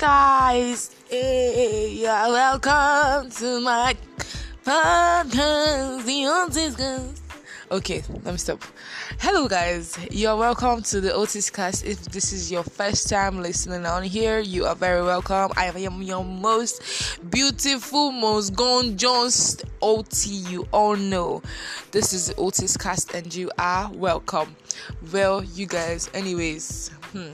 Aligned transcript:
guys, 0.00 0.96
hey, 1.10 2.02
welcome 2.02 3.30
to 3.30 3.60
my 3.60 3.94
podcast, 4.64 6.06
the 6.06 6.26
Otis 6.26 6.74
Cast. 6.74 7.22
Okay, 7.70 8.02
let 8.24 8.32
me 8.32 8.38
stop. 8.38 8.62
Hello, 9.18 9.46
guys, 9.46 9.98
you're 10.10 10.36
welcome 10.36 10.82
to 10.84 11.02
the 11.02 11.12
Otis 11.12 11.50
Cast. 11.50 11.84
If 11.84 12.02
this 12.06 12.32
is 12.32 12.50
your 12.50 12.62
first 12.62 13.10
time 13.10 13.42
listening 13.42 13.84
on 13.84 14.02
here, 14.02 14.38
you 14.38 14.64
are 14.64 14.74
very 14.74 15.02
welcome. 15.02 15.52
I 15.54 15.66
am 15.66 16.00
your 16.00 16.24
most 16.24 17.20
beautiful, 17.30 18.10
most 18.10 18.56
gone 18.56 18.96
Jones 18.96 19.62
OT. 19.82 20.30
You 20.30 20.66
all 20.72 20.96
know 20.96 21.42
this 21.90 22.14
is 22.14 22.32
Otis 22.38 22.78
Cast, 22.78 23.12
and 23.12 23.34
you 23.34 23.50
are 23.58 23.92
welcome. 23.92 24.56
Well, 25.12 25.44
you 25.44 25.66
guys, 25.66 26.08
anyways, 26.14 26.88
hmm. 27.12 27.32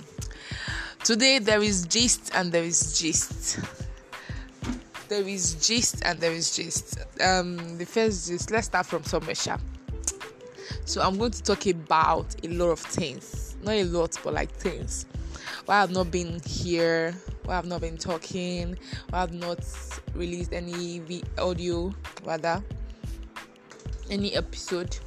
Today 1.06 1.38
there 1.38 1.62
is 1.62 1.86
gist 1.86 2.32
and 2.34 2.50
there 2.50 2.64
is 2.64 2.98
gist. 2.98 3.60
There 5.06 5.22
is 5.22 5.54
gist 5.64 6.02
and 6.04 6.18
there 6.18 6.32
is 6.32 6.56
gist. 6.56 6.98
Um, 7.20 7.78
the 7.78 7.86
first 7.86 8.26
gist. 8.26 8.50
Let's 8.50 8.66
start 8.66 8.86
from 8.86 9.04
somewhere 9.04 9.36
sharp. 9.36 9.60
So 10.84 11.00
I'm 11.00 11.16
going 11.16 11.30
to 11.30 11.40
talk 11.44 11.64
about 11.66 12.34
a 12.44 12.48
lot 12.48 12.70
of 12.70 12.80
things. 12.80 13.56
Not 13.62 13.74
a 13.74 13.84
lot, 13.84 14.18
but 14.24 14.34
like 14.34 14.50
things. 14.50 15.06
Why 15.66 15.80
I've 15.80 15.92
not 15.92 16.10
been 16.10 16.40
here. 16.44 17.14
Why 17.44 17.56
I've 17.56 17.66
not 17.66 17.82
been 17.82 17.98
talking. 17.98 18.76
Why 19.10 19.22
I've 19.22 19.32
not 19.32 19.60
released 20.12 20.52
any 20.52 21.22
audio, 21.38 21.94
rather, 22.24 22.64
any 24.10 24.34
episode. 24.34 24.98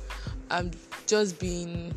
I'm 0.50 0.72
just 1.08 1.38
been 1.40 1.94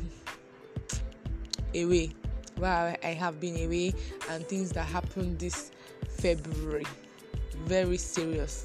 away 1.72 2.14
while 2.56 2.94
I 3.02 3.08
have 3.08 3.40
been 3.40 3.56
away 3.64 3.94
and 4.30 4.46
things 4.46 4.72
that 4.72 4.84
happened 4.84 5.38
this 5.38 5.70
February. 6.08 6.86
Very 7.64 7.96
serious, 7.96 8.64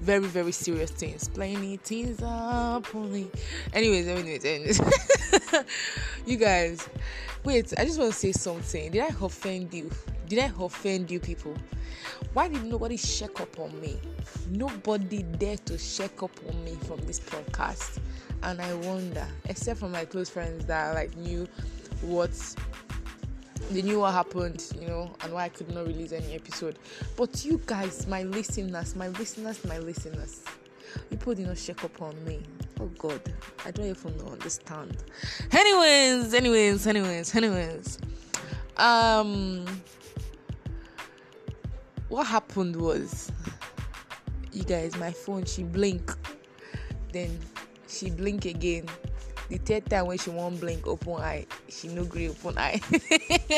very 0.00 0.26
very 0.26 0.52
serious 0.52 0.92
things. 0.92 1.28
Plenty 1.28 1.76
things 1.78 2.22
up 2.22 2.94
only. 2.94 3.30
Anyways, 3.72 4.06
anyways, 4.06 4.44
anyways. 4.44 4.80
you 6.26 6.36
guys, 6.36 6.88
wait. 7.44 7.74
I 7.76 7.84
just 7.84 7.98
want 7.98 8.12
to 8.12 8.18
say 8.18 8.30
something. 8.30 8.92
Did 8.92 9.02
I 9.02 9.14
offend 9.20 9.74
you? 9.74 9.90
Did 10.28 10.38
I 10.38 10.52
offend 10.60 11.10
you, 11.10 11.18
people? 11.18 11.56
Why 12.32 12.48
did 12.48 12.64
nobody 12.64 12.96
check 12.96 13.40
up 13.40 13.58
on 13.58 13.80
me? 13.80 13.98
Nobody 14.50 15.22
dared 15.22 15.64
to 15.66 15.78
check 15.78 16.22
up 16.22 16.30
on 16.48 16.64
me 16.64 16.76
from 16.86 17.00
this 17.00 17.18
podcast, 17.18 17.98
and 18.42 18.60
I 18.60 18.74
wonder, 18.74 19.26
except 19.46 19.80
for 19.80 19.88
my 19.88 20.04
close 20.04 20.28
friends 20.28 20.64
that 20.66 20.94
like 20.94 21.16
knew 21.16 21.48
what 22.02 22.30
they 23.70 23.82
knew 23.82 24.00
what 24.00 24.12
happened, 24.12 24.64
you 24.80 24.86
know, 24.86 25.14
and 25.22 25.32
why 25.32 25.44
I 25.44 25.48
could 25.48 25.72
not 25.74 25.86
release 25.86 26.12
any 26.12 26.34
episode. 26.34 26.78
But 27.16 27.44
you 27.44 27.60
guys, 27.66 28.06
my 28.06 28.22
listeners, 28.22 28.96
my 28.96 29.08
listeners, 29.08 29.64
my 29.64 29.78
listeners, 29.78 30.42
people 31.10 31.34
did 31.34 31.46
not 31.46 31.56
check 31.56 31.84
up 31.84 32.00
on 32.00 32.22
me. 32.24 32.40
Oh 32.80 32.86
God, 32.98 33.20
I 33.66 33.70
don't 33.70 33.86
even 33.86 34.14
understand. 34.26 34.96
Anyways, 35.52 36.32
anyways, 36.34 36.86
anyways, 36.86 37.34
anyways. 37.34 37.98
Um, 38.76 39.66
what 42.08 42.26
happened 42.26 42.76
was, 42.76 43.30
you 44.52 44.64
guys, 44.64 44.96
my 44.96 45.12
phone 45.12 45.44
she 45.44 45.62
blink, 45.62 46.14
then 47.12 47.38
she 47.86 48.10
blink 48.10 48.44
again 48.44 48.86
the 49.48 49.56
third 49.58 49.88
time 49.88 50.06
when 50.06 50.18
she 50.18 50.30
won't 50.30 50.60
blink 50.60 50.86
open 50.86 51.14
eye 51.14 51.46
she 51.68 51.88
no 51.88 52.04
gree 52.04 52.28
open 52.28 52.56
eye. 52.58 52.80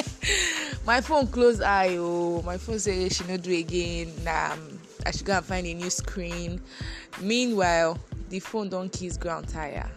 My 0.86 1.00
phone 1.00 1.26
close 1.26 1.60
eye 1.60 1.96
oh. 1.98 2.42
My 2.42 2.58
phone 2.58 2.78
say 2.78 3.08
she 3.08 3.24
no 3.24 3.36
do 3.36 3.52
again. 3.52 4.12
Na 4.24 4.52
um, 4.52 4.78
i 5.06 5.10
should 5.10 5.24
go 5.24 5.36
and 5.36 5.44
find 5.44 5.66
a 5.66 5.74
new 5.74 5.90
screen. 5.90 6.60
Meanwhile 7.20 7.98
the 8.28 8.40
phone 8.40 8.68
don 8.68 8.88
kiss 8.88 9.16
ground 9.16 9.48
tire. 9.48 9.90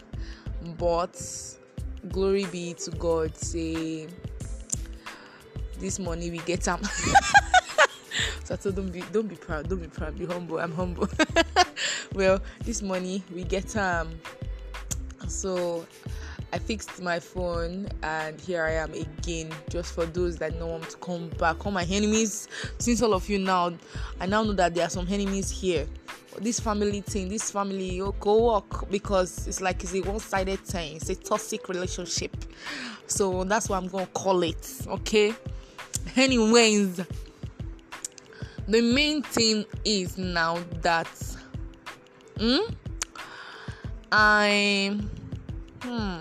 But 0.78 1.20
glory 2.10 2.46
be 2.46 2.74
to 2.74 2.90
god 2.92 3.36
say 3.36 4.08
this 5.78 5.98
money 5.98 6.30
we 6.30 6.38
get 6.38 6.66
am. 6.68 6.80
So 8.44 8.54
i 8.54 8.56
told 8.58 8.76
don't 8.76 8.90
be 8.92 9.02
don't 9.10 9.26
be 9.26 9.36
proud 9.36 9.68
don't 9.68 9.80
be 9.80 9.88
proud. 9.88 10.18
Be 10.18 10.26
humble 10.26 10.58
i'm 10.58 10.72
humble. 10.72 11.08
Well 12.14 12.40
this 12.62 12.80
money 12.80 13.24
we 13.34 13.42
get 13.42 13.76
um, 13.76 14.10
so 15.28 15.86
I 16.52 16.58
fixed 16.58 17.02
my 17.02 17.18
phone 17.18 17.88
and 18.04 18.40
here 18.40 18.64
I 18.64 18.74
am 18.74 18.92
again 18.92 19.50
just 19.68 19.92
for 19.92 20.06
those 20.06 20.36
that 20.36 20.54
know 20.56 20.68
want 20.68 20.88
to 20.90 20.96
come 20.98 21.28
back. 21.30 21.66
All 21.66 21.72
my 21.72 21.84
enemies 21.84 22.48
since 22.78 23.02
all 23.02 23.12
of 23.12 23.28
you 23.28 23.40
now 23.40 23.72
I 24.20 24.26
now 24.26 24.44
know 24.44 24.52
that 24.52 24.74
there 24.74 24.86
are 24.86 24.90
some 24.90 25.08
enemies 25.10 25.50
here. 25.50 25.86
This 26.40 26.60
family 26.60 27.00
thing 27.00 27.28
this 27.28 27.50
family 27.50 28.00
oh, 28.00 28.12
go 28.20 28.52
work 28.54 28.88
because 28.90 29.48
it's 29.48 29.60
like 29.60 29.82
it's 29.82 29.94
a 29.94 30.00
one-sided 30.02 30.60
thing. 30.60 30.96
It's 30.96 31.08
a 31.08 31.16
toxic 31.16 31.68
relationship. 31.68 32.36
So 33.08 33.42
that's 33.42 33.68
what 33.68 33.82
I'm 33.82 33.88
gonna 33.88 34.06
call 34.06 34.44
it 34.44 34.80
okay? 34.86 35.34
Anyways 36.16 37.00
the 38.68 38.80
main 38.80 39.22
thing 39.22 39.64
is 39.84 40.16
now 40.16 40.58
that 40.82 41.08
hmm 42.38 42.58
I 44.12 44.98
hmm 45.82 46.20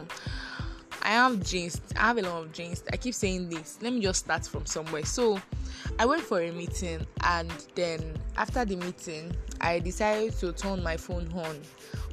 I 1.06 1.10
have 1.10 1.44
jeans. 1.44 1.82
I 1.98 2.02
have 2.08 2.18
a 2.18 2.22
lot 2.22 2.44
of 2.44 2.54
jeans. 2.54 2.84
I 2.94 2.98
keep 2.98 3.14
saying 3.14 3.50
this. 3.50 3.78
Let 3.82 3.92
me 3.92 4.00
just 4.00 4.24
start 4.24 4.48
from 4.48 4.66
somewhere. 4.66 5.04
So 5.04 5.42
I 6.00 6.06
went 6.06 6.22
for 6.22 6.42
a 6.42 6.52
meeting 6.52 7.06
and 7.26 7.52
then 7.76 8.16
after 8.38 8.64
the 8.64 8.78
meeting 8.78 9.36
I 9.60 9.80
decided 9.80 10.38
to 10.40 10.54
turn 10.54 10.82
my 10.82 10.96
phone 10.96 11.30
on 11.34 11.62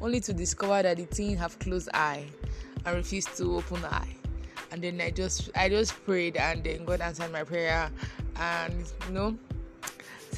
only 0.00 0.20
to 0.20 0.32
discover 0.32 0.82
that 0.82 0.96
the 0.96 1.04
thing 1.04 1.36
have 1.36 1.58
closed 1.60 1.88
eye 1.94 2.26
and 2.84 2.96
refused 2.96 3.36
to 3.36 3.56
open 3.56 3.84
eye. 3.84 4.16
And 4.72 4.82
then 4.82 5.00
I 5.00 5.10
just 5.10 5.50
I 5.54 5.68
just 5.68 6.04
prayed 6.04 6.36
and 6.36 6.64
then 6.64 6.84
God 6.84 7.00
answered 7.00 7.32
my 7.32 7.44
prayer 7.44 7.90
and 8.36 8.74
you 9.06 9.12
know 9.12 9.38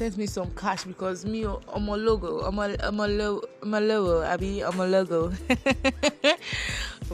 sent 0.02 0.18
me 0.18 0.26
some 0.26 0.50
cash 0.56 0.82
because 0.82 1.24
me 1.24 1.44
I'm 1.44 1.86
a 1.86 1.96
logo 1.96 2.40
I'm 2.40 2.58
a 2.58 2.74
a 2.76 2.90
logo 3.06 3.46
I'm 3.62 3.72
a 3.72 3.80
logo 3.80 4.22
I 4.22 4.36
be 4.36 4.60
I'm 4.60 4.80
a 4.80 4.84
logo. 4.84 5.30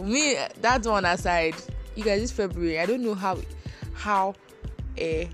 Me 0.03 0.37
that 0.63 0.87
one 0.87 1.05
aside 1.05 1.55
you 1.97 2.03
guys 2.03 2.23
it's 2.23 2.33
February 2.33 2.81
I 2.81 2.87
don't 2.87 3.03
know 3.03 3.13
how 3.13 3.37
how 3.93 4.35
uh, 4.99 5.25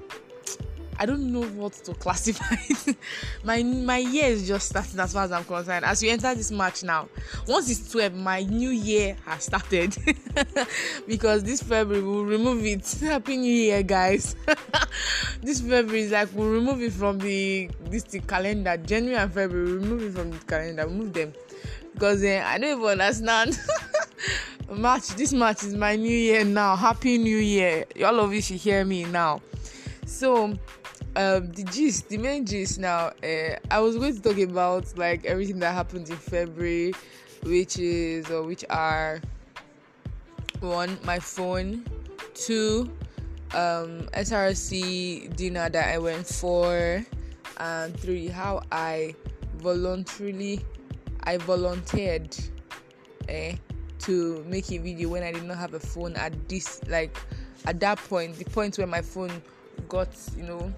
I 0.99 1.07
don't 1.07 1.33
know 1.33 1.43
what 1.43 1.73
to 1.85 1.95
classify. 1.95 2.57
my 3.45 3.63
my 3.63 3.99
year 3.99 4.27
is 4.27 4.47
just 4.47 4.69
starting 4.69 4.99
as 5.01 5.13
far 5.13 5.25
as 5.25 5.33
I'm 5.33 5.45
concerned. 5.45 5.85
As 5.85 6.03
we 6.03 6.11
enter 6.11 6.35
this 6.35 6.51
March 6.51 6.83
now, 6.83 7.09
once 7.47 7.71
it's 7.71 7.91
12, 7.91 8.15
my 8.15 8.43
new 8.43 8.71
year 8.71 9.17
has 9.27 9.45
started. 9.45 9.97
because 11.07 11.43
this 11.45 11.63
February 11.63 12.03
we'll 12.03 12.25
remove 12.25 12.65
it. 12.65 12.87
Happy 13.01 13.37
New 13.37 13.53
Year, 13.53 13.83
guys. 13.83 14.37
this 15.43 15.61
February 15.61 16.03
is 16.03 16.13
like 16.13 16.29
we'll 16.35 16.51
remove 16.51 16.83
it 16.83 16.93
from 16.93 17.19
the 17.19 17.71
this 17.87 18.05
the 18.05 18.21
calendar. 18.21 18.77
January 18.77 19.17
and 19.17 19.33
February, 19.33 19.65
we'll 19.73 19.81
remove 19.81 20.03
it 20.03 20.13
from 20.13 20.31
the 20.31 20.39
calendar. 20.47 20.87
Remove 20.87 21.13
them. 21.13 21.33
Because 21.93 22.23
uh, 22.25 22.43
I 22.47 22.59
don't 22.59 22.79
even 22.79 23.01
understand. 23.01 23.59
March, 24.71 25.09
this 25.11 25.33
March 25.33 25.63
is 25.63 25.75
my 25.75 25.97
new 25.97 26.17
year 26.17 26.45
now. 26.45 26.75
Happy 26.75 27.19
New 27.19 27.37
Year. 27.37 27.85
All 28.05 28.19
of 28.21 28.33
you 28.33 28.41
should 28.41 28.57
hear 28.57 28.85
me 28.85 29.05
now. 29.05 29.41
So 30.07 30.55
um 31.17 31.51
the 31.53 31.63
gist 31.65 32.09
the 32.09 32.19
main 32.19 32.45
gist 32.45 32.79
now 32.79 33.13
uh, 33.23 33.57
i 33.71 33.79
was 33.79 33.97
going 33.97 34.15
to 34.15 34.21
talk 34.21 34.39
about 34.39 34.97
like 34.99 35.25
everything 35.25 35.59
that 35.59 35.73
happened 35.73 36.09
in 36.09 36.17
february 36.17 36.93
which 37.45 37.79
is 37.79 38.31
or 38.31 38.43
which 38.43 38.65
are 38.71 39.21
one 40.61 40.99
my 41.05 41.19
phone 41.19 41.85
two 42.35 42.91
um 43.53 44.09
src 44.15 45.37
dinner 45.37 45.69
that 45.69 45.95
i 45.95 45.99
went 45.99 46.27
for 46.27 47.05
and 47.59 47.99
three 48.01 48.27
how 48.27 48.61
i 48.73 49.15
voluntarily 49.59 50.61
i 51.25 51.37
volunteered 51.37 52.37
eh, 53.29 53.55
to 54.01 54.45
make 54.49 54.73
a 54.73 54.79
video 54.79 55.09
when 55.09 55.23
i 55.23 55.31
did 55.31 55.45
not 55.45 55.57
have 55.57 55.75
a 55.75 55.81
phone 55.81 56.15
at 56.17 56.49
this 56.49 56.81
like 56.89 57.17
at 57.67 57.79
that 57.79 57.99
point 57.99 58.35
the 58.37 58.45
point 58.47 58.77
where 58.79 58.87
my 58.87 59.01
phone 59.01 59.31
got 59.89 60.09
you 60.37 60.43
know 60.43 60.73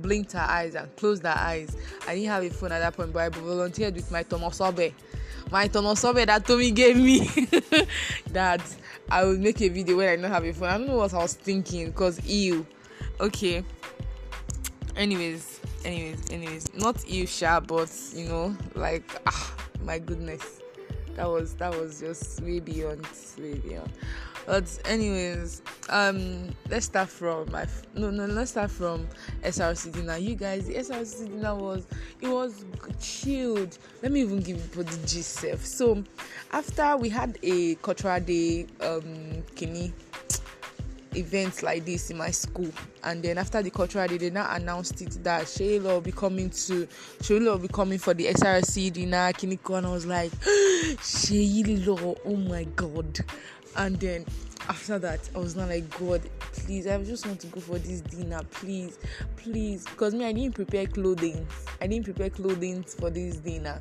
blinked 0.00 0.32
her 0.32 0.46
eyes 0.48 0.74
and 0.74 0.94
closed 0.96 1.22
her 1.24 1.34
eyes. 1.36 1.76
I 2.06 2.14
didn't 2.14 2.28
have 2.28 2.44
a 2.44 2.50
phone 2.50 2.72
at 2.72 2.78
that 2.78 2.96
point, 2.96 3.12
but 3.12 3.20
I 3.20 3.28
volunteered 3.28 3.94
with 3.94 4.10
my 4.10 4.22
Thomas 4.22 4.60
Obe. 4.60 4.92
My 5.50 5.68
Thomas 5.68 6.04
Obe 6.04 6.26
that 6.26 6.46
Tommy 6.46 6.70
gave 6.70 6.96
me 6.96 7.28
that 8.30 8.62
I 9.10 9.24
would 9.24 9.40
make 9.40 9.60
a 9.60 9.68
video 9.68 9.96
when 9.96 10.08
I 10.08 10.16
don't 10.16 10.30
have 10.30 10.44
a 10.44 10.52
phone. 10.52 10.68
I 10.68 10.78
don't 10.78 10.86
know 10.86 10.96
what 10.96 11.12
I 11.12 11.18
was 11.18 11.34
thinking 11.34 11.86
because 11.86 12.24
ew. 12.26 12.66
Okay. 13.20 13.64
Anyways, 14.96 15.60
anyways, 15.84 16.30
anyways, 16.30 16.74
not 16.74 17.06
ew, 17.08 17.26
sha, 17.26 17.60
but 17.60 17.90
you 18.14 18.28
know, 18.28 18.56
like 18.74 19.20
ah, 19.26 19.54
my 19.84 19.98
goodness, 19.98 20.60
that 21.16 21.28
was 21.28 21.54
that 21.54 21.78
was 21.78 22.00
just 22.00 22.40
way 22.40 22.60
beyond, 22.60 23.06
way 23.38 23.54
beyond. 23.54 23.90
But 24.46 24.78
anyways, 24.86 25.62
um, 25.88 26.50
let's 26.68 26.86
start 26.86 27.08
from 27.08 27.50
my 27.50 27.62
f- 27.62 27.86
no 27.94 28.10
no 28.10 28.26
let's 28.26 28.50
start 28.52 28.70
from 28.70 29.06
SRC 29.42 29.92
dinner. 29.92 30.16
You 30.16 30.34
guys, 30.34 30.66
the 30.66 30.74
SRC 30.74 31.28
dinner 31.28 31.54
was 31.54 31.86
it 32.20 32.28
was 32.28 32.64
chilled. 33.00 33.78
Let 34.02 34.12
me 34.12 34.22
even 34.22 34.40
give 34.40 34.56
you 34.76 34.82
the 34.82 35.06
gist. 35.06 35.44
So 35.64 36.02
after 36.52 36.96
we 36.96 37.08
had 37.08 37.38
a 37.42 37.76
cultural 37.76 38.20
day, 38.20 38.66
um, 38.80 39.42
Kini 39.54 39.92
events 41.16 41.62
like 41.62 41.84
this 41.84 42.10
in 42.10 42.16
my 42.16 42.30
school 42.30 42.70
and 43.04 43.22
then 43.22 43.38
after 43.38 43.62
the 43.62 43.70
cultural 43.70 44.06
day 44.08 44.16
they 44.16 44.30
now 44.30 44.50
announced 44.54 45.00
it 45.02 45.22
that 45.22 45.44
Shayla 45.44 45.82
will 45.84 46.00
be 46.00 46.12
coming 46.12 46.48
to 46.50 46.86
Shayla 47.20 47.52
will 47.52 47.58
be 47.58 47.68
coming 47.68 47.98
for 47.98 48.14
the 48.14 48.26
SRC 48.26 48.92
dinner 48.92 49.32
Kiniko 49.32 49.78
and 49.78 49.86
I 49.86 49.92
was 49.92 50.06
like 50.06 50.30
Shayla 51.00 52.18
oh 52.24 52.36
my 52.36 52.64
god 52.64 53.20
and 53.76 53.98
then 53.98 54.24
after 54.68 54.98
that 54.98 55.20
I 55.34 55.38
was 55.38 55.56
not 55.56 55.68
like 55.68 55.88
God 55.98 56.22
please 56.52 56.86
I 56.86 57.02
just 57.02 57.26
want 57.26 57.40
to 57.40 57.46
go 57.48 57.60
for 57.60 57.78
this 57.78 58.00
dinner 58.00 58.40
please 58.50 58.98
please. 59.42 59.84
Because 59.84 60.14
me 60.14 60.24
I 60.24 60.32
didn't 60.32 60.54
prepare 60.54 60.86
clothing. 60.86 61.46
I 61.80 61.86
didn't 61.86 62.04
prepare 62.04 62.30
clothing 62.30 62.82
for 62.82 63.10
this 63.10 63.36
dinner. 63.36 63.78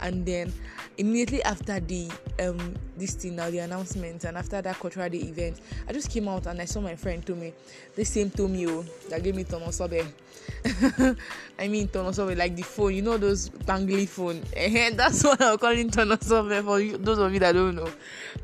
And 0.00 0.24
then 0.24 0.52
immediately 0.96 1.42
after 1.42 1.80
the 1.80 2.10
um 2.40 2.74
this 2.96 3.14
thing 3.14 3.36
now 3.36 3.50
the 3.50 3.58
announcement 3.58 4.24
and 4.24 4.36
after 4.36 4.60
that 4.60 4.78
cultural 4.78 5.08
day 5.08 5.18
event 5.18 5.60
I 5.88 5.92
just 5.92 6.10
came 6.10 6.28
out 6.28 6.46
and 6.46 6.60
I 6.60 6.64
saw 6.64 6.80
my 6.80 6.96
friend 6.96 7.24
Tommy 7.24 7.54
the 7.94 8.04
same 8.04 8.30
Tommy 8.30 8.66
oh, 8.66 8.84
that 9.08 9.22
gave 9.22 9.34
me 9.34 9.44
Thomas 9.44 9.80
Obe 9.80 10.04
I 11.58 11.68
mean 11.68 11.88
Obe 11.94 12.36
like 12.36 12.56
the 12.56 12.62
phone 12.62 12.94
you 12.94 13.02
know 13.02 13.16
those 13.16 13.50
bangly 13.50 14.08
phone 14.08 14.42
that's 14.96 15.24
what 15.24 15.40
I'm 15.42 15.58
calling 15.58 15.90
Obe 15.98 16.64
for 16.64 16.80
you, 16.80 16.96
those 16.98 17.18
of 17.18 17.32
you 17.32 17.40
that 17.40 17.52
don't 17.52 17.76
know 17.76 17.90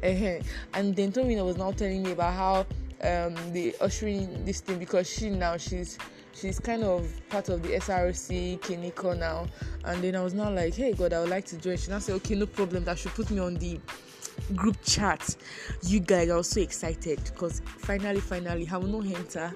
and 0.74 0.96
then 0.96 1.12
Tommy 1.12 1.40
was 1.40 1.56
now 1.56 1.72
telling 1.72 2.02
me 2.02 2.12
about 2.12 2.34
how 2.34 2.66
um 3.02 3.34
the 3.52 3.74
ushering 3.80 4.44
this 4.44 4.60
thing 4.60 4.78
because 4.78 5.08
she 5.08 5.30
now 5.30 5.56
she's 5.56 5.98
she's 6.34 6.58
kind 6.58 6.84
of 6.84 7.08
part 7.28 7.48
of 7.48 7.62
the 7.62 7.70
SRC 7.70 8.58
Kiniko 8.60 9.16
now. 9.18 9.46
And 9.84 10.02
then 10.02 10.16
I 10.16 10.22
was 10.22 10.34
now 10.34 10.50
like, 10.50 10.74
hey 10.74 10.92
God, 10.92 11.12
I 11.12 11.20
would 11.20 11.30
like 11.30 11.44
to 11.46 11.56
join. 11.56 11.76
She 11.76 11.90
now 11.90 11.98
said, 11.98 12.16
okay, 12.16 12.34
no 12.34 12.46
problem. 12.46 12.84
That 12.84 12.98
should 12.98 13.14
put 13.14 13.30
me 13.30 13.40
on 13.40 13.54
the 13.54 13.80
group 14.54 14.76
chat. 14.84 15.36
You 15.82 16.00
guys, 16.00 16.28
was 16.28 16.48
so 16.48 16.60
excited 16.60 17.20
because 17.24 17.62
finally, 17.78 18.20
finally, 18.20 18.64
will 18.76 19.02
not 19.02 19.06
enter. 19.16 19.54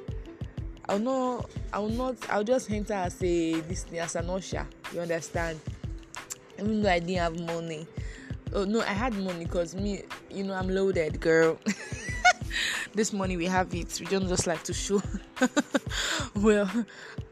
I 0.88 0.94
will 0.94 1.00
not. 1.00 1.50
I 1.72 1.78
will 1.78 1.90
not. 1.90 2.16
I'll 2.30 2.44
just 2.44 2.70
enter 2.70 2.94
as 2.94 3.22
a 3.22 3.60
this 3.60 3.84
as 3.98 4.16
an 4.16 4.30
usher. 4.30 4.66
You 4.92 5.00
understand? 5.00 5.60
Even 6.58 6.82
though 6.82 6.90
I 6.90 6.98
didn't 6.98 7.18
have 7.18 7.40
money. 7.40 7.86
Oh 8.54 8.64
no, 8.64 8.80
I 8.80 8.94
had 8.94 9.12
money 9.14 9.44
because 9.44 9.74
me, 9.74 10.02
you 10.30 10.44
know, 10.44 10.54
I'm 10.54 10.68
loaded, 10.68 11.20
girl. 11.20 11.58
this 12.94 13.12
money 13.12 13.36
we 13.36 13.44
have 13.44 13.74
it. 13.74 14.00
We 14.00 14.06
don't 14.06 14.26
just 14.28 14.46
like 14.46 14.62
to 14.64 14.72
show. 14.72 15.02
well, 16.36 16.70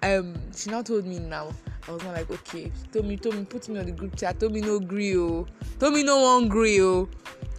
um, 0.02 0.34
she 0.54 0.70
now 0.70 0.82
told 0.82 1.06
me 1.06 1.18
now. 1.18 1.54
I 1.88 1.92
was 1.92 2.02
not 2.02 2.14
like, 2.14 2.30
okay. 2.30 2.64
She 2.64 2.88
Told 2.92 3.06
me, 3.06 3.16
told 3.16 3.36
me, 3.36 3.44
put 3.44 3.68
me 3.68 3.78
on 3.78 3.86
the 3.86 3.92
group 3.92 4.16
chat. 4.16 4.38
Told 4.40 4.52
me 4.52 4.60
no 4.60 4.76
agree, 4.76 5.16
oh. 5.16 5.46
Told 5.78 5.94
me 5.94 6.02
no 6.02 6.20
one 6.20 6.50
oh. 6.52 7.08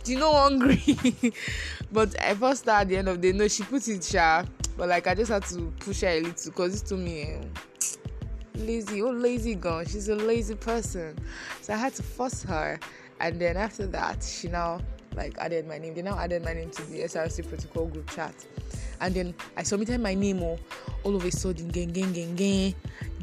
Do 0.03 0.11
you 0.11 0.19
know 0.19 0.45
agree? 0.45 1.33
but 1.91 2.15
I 2.21 2.33
first 2.35 2.67
at 2.67 2.88
the 2.88 2.97
end 2.97 3.07
of 3.07 3.21
the 3.21 3.31
day. 3.31 3.38
No, 3.38 3.47
she 3.47 3.63
put 3.63 3.88
it 3.88 4.03
sha. 4.03 4.44
But 4.77 4.89
like 4.89 5.07
I 5.07 5.15
just 5.15 5.31
had 5.31 5.44
to 5.47 5.74
push 5.79 6.01
her 6.01 6.07
a 6.07 6.21
little 6.21 6.51
because 6.51 6.74
it's 6.79 6.89
to 6.89 6.95
me. 6.95 7.39
Lazy, 8.56 9.01
oh 9.01 9.09
lazy 9.09 9.56
girl. 9.56 9.83
She's 9.83 10.07
a 10.07 10.15
lazy 10.15 10.56
person. 10.56 11.18
So 11.62 11.74
I 11.74 11.77
had 11.77 11.95
to 11.95 12.03
force 12.03 12.44
her. 12.44 12.79
And 13.19 13.41
then 13.41 13.57
after 13.57 13.88
that, 13.88 14.24
she 14.24 14.47
now 14.47 14.79
like 15.15 15.38
added 15.39 15.68
my 15.68 15.79
name. 15.79 15.95
They 15.95 16.03
now 16.03 16.18
added 16.18 16.45
my 16.45 16.53
name 16.53 16.69
to 16.69 16.81
the 16.83 17.01
SRC 17.01 17.47
protocol 17.50 17.88
group 17.88 18.09
chat. 18.12 18.33
And 19.01 19.13
then 19.13 19.33
I 19.56 19.63
submitted 19.63 20.00
my 20.00 20.13
name 20.13 20.41
oh, 20.41 20.57
all 21.03 21.15
of 21.15 21.25
a 21.25 21.31
sudden, 21.31 21.69
gang, 21.69 21.89
gang, 21.89 22.13
gang, 22.13 22.35
gang. 22.35 22.75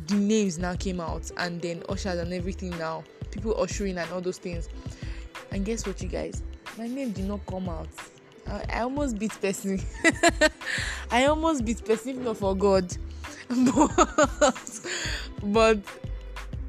The 0.06 0.16
names 0.16 0.58
now 0.58 0.74
came 0.74 1.00
out, 1.00 1.30
and 1.38 1.62
then 1.62 1.82
ushers 1.88 2.18
and 2.18 2.32
everything 2.32 2.70
now. 2.78 3.04
People 3.30 3.60
ushering 3.60 3.96
and 3.98 4.10
all 4.12 4.20
those 4.20 4.38
things. 4.38 4.68
And 5.50 5.64
guess 5.64 5.86
what, 5.86 6.00
you 6.02 6.08
guys? 6.08 6.42
My 6.76 6.86
name 6.86 7.12
did 7.12 7.26
not 7.26 7.44
come 7.46 7.68
out. 7.68 7.88
I, 8.46 8.80
almost 8.80 9.18
beat 9.18 9.32
person. 9.40 9.80
I 11.10 11.26
almost 11.26 11.64
beat 11.64 11.84
person, 11.84 12.10
if 12.10 12.16
not 12.18 12.36
for 12.36 12.54
God. 12.54 12.96
but, 13.48 14.80
but 15.42 15.78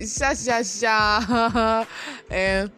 sha 0.01 0.33
sha 0.33 0.61
sha. 0.61 1.85
uh, 2.31 2.67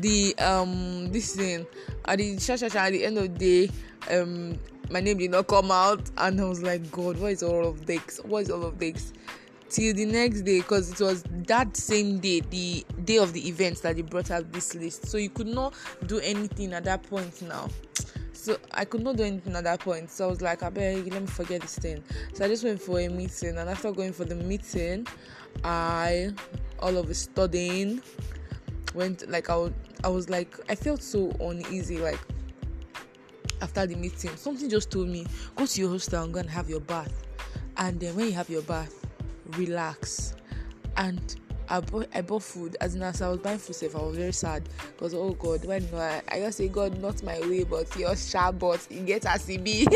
the 0.00 0.34
um 0.38 1.10
this 1.10 1.34
thing 1.34 1.66
at 2.04 2.18
the 2.18 2.38
sha, 2.38 2.56
sha, 2.56 2.68
sha, 2.68 2.78
at 2.80 2.92
the 2.92 3.04
end 3.04 3.18
of 3.18 3.38
the 3.38 3.66
day 3.66 3.72
um 4.10 4.58
my 4.90 5.00
name 5.00 5.18
did 5.18 5.30
not 5.30 5.46
come 5.46 5.70
out 5.70 6.10
and 6.18 6.40
i 6.40 6.44
was 6.44 6.62
like 6.62 6.90
god 6.90 7.16
what 7.18 7.32
is 7.32 7.42
all 7.42 7.66
of 7.66 7.86
this 7.86 8.20
what 8.24 8.42
is 8.42 8.50
all 8.50 8.64
of 8.64 8.78
this 8.78 9.12
till 9.68 9.94
the 9.94 10.04
next 10.04 10.42
day 10.42 10.60
because 10.60 10.90
it 10.90 11.00
was 11.00 11.24
that 11.46 11.76
same 11.76 12.18
day 12.18 12.40
the 12.40 12.84
day 13.04 13.18
of 13.18 13.32
the 13.32 13.48
event 13.48 13.80
that 13.82 13.96
they 13.96 14.02
brought 14.02 14.30
out 14.30 14.50
this 14.52 14.74
list 14.74 15.06
so 15.06 15.18
you 15.18 15.30
could 15.30 15.46
not 15.46 15.74
do 16.06 16.18
anything 16.20 16.72
at 16.72 16.84
that 16.84 17.02
point 17.02 17.42
now 17.42 17.68
so 18.32 18.56
I 18.72 18.84
could 18.84 19.02
not 19.02 19.16
do 19.16 19.24
anything 19.24 19.56
at 19.56 19.64
that 19.64 19.80
point. 19.80 20.10
So 20.10 20.24
I 20.24 20.28
was 20.28 20.40
like, 20.40 20.62
I 20.62 20.68
let 20.68 21.20
me 21.20 21.26
forget 21.26 21.60
this 21.60 21.76
thing. 21.76 22.04
So 22.32 22.44
I 22.44 22.48
just 22.48 22.62
went 22.62 22.80
for 22.80 23.00
a 23.00 23.08
meeting, 23.08 23.58
and 23.58 23.68
after 23.68 23.90
going 23.90 24.12
for 24.12 24.24
the 24.24 24.36
meeting, 24.36 25.08
I 25.64 26.30
all 26.78 26.96
of 26.96 27.10
a 27.10 27.14
sudden 27.14 28.00
went 28.94 29.28
like 29.28 29.50
I 29.50 29.70
I 30.04 30.08
was 30.08 30.28
like 30.28 30.54
I 30.70 30.74
felt 30.74 31.02
so 31.02 31.30
uneasy 31.40 31.98
like 31.98 32.20
after 33.60 33.86
the 33.86 33.96
meeting 33.96 34.34
something 34.36 34.70
just 34.70 34.90
told 34.90 35.08
me 35.08 35.26
go 35.56 35.66
to 35.66 35.80
your 35.80 35.90
hostel 35.90 36.22
and 36.22 36.32
go 36.32 36.40
and 36.40 36.48
have 36.48 36.70
your 36.70 36.80
bath 36.80 37.12
and 37.76 37.98
then 37.98 38.14
when 38.14 38.26
you 38.26 38.32
have 38.32 38.48
your 38.48 38.62
bath 38.62 38.94
relax. 39.56 40.34
And 40.96 41.36
I 41.70 41.80
bought 41.80 42.08
I 42.14 42.22
bought 42.22 42.42
food. 42.42 42.76
As 42.80 42.94
in 42.94 43.02
as 43.02 43.20
I 43.22 43.28
was 43.28 43.38
buying 43.38 43.58
food 43.58 43.76
safe 43.76 43.94
I 43.94 44.00
was 44.00 44.16
very 44.16 44.32
sad. 44.32 44.68
Because 44.96 45.14
oh 45.14 45.32
god 45.32 45.64
when 45.64 45.86
I, 45.94 46.22
I 46.28 46.40
just 46.40 46.58
say 46.58 46.68
God 46.68 47.00
not 47.00 47.22
my 47.22 47.38
way 47.40 47.64
but 47.64 47.94
your 47.96 48.16
sharp 48.16 48.58
but 48.58 48.86
you 48.90 49.00
get 49.00 49.24
a 49.24 49.28
CB 49.28 49.86